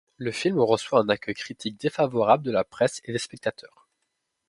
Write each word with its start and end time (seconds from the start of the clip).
Le 0.17 0.31
film 0.31 0.57
reçoit 0.59 1.01
un 1.01 1.09
accueil 1.09 1.35
critique 1.35 1.79
défavorable 1.79 2.43
de 2.43 2.49
la 2.51 2.63
presse 2.63 3.01
et 3.05 3.11
des 3.11 3.19
spectateurs. 3.19 3.87